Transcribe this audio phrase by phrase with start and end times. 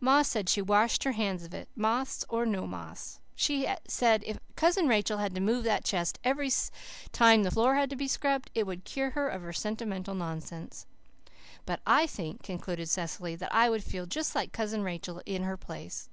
[0.00, 3.20] Ma said she washed her hands of it, moths or no moths.
[3.34, 6.50] She said if Cousin Rachel had to move that chest every
[7.10, 10.84] time the floor had to be scrubbed it would cure her of her sentimental nonsense.
[11.64, 15.56] But I think," concluded Cecily, "that I would feel just like Cousin Rachel in her
[15.56, 16.10] place."